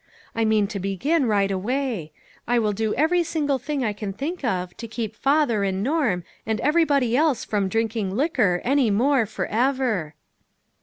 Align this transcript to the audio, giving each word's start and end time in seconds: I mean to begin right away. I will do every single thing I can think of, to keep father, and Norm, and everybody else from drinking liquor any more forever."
I 0.33 0.45
mean 0.45 0.65
to 0.69 0.79
begin 0.79 1.27
right 1.27 1.51
away. 1.51 2.11
I 2.47 2.57
will 2.57 2.71
do 2.73 2.95
every 2.95 3.21
single 3.23 3.59
thing 3.59 3.85
I 3.85 3.93
can 3.93 4.13
think 4.13 4.43
of, 4.43 4.75
to 4.77 4.87
keep 4.87 5.15
father, 5.15 5.63
and 5.63 5.83
Norm, 5.83 6.23
and 6.43 6.59
everybody 6.61 7.15
else 7.15 7.45
from 7.45 7.69
drinking 7.69 8.15
liquor 8.15 8.61
any 8.63 8.89
more 8.89 9.27
forever." 9.27 10.15